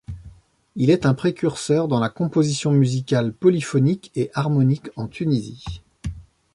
[0.75, 5.83] Il est un précurseur dans la composition musicale polyphonique et harmonique en Tunisie.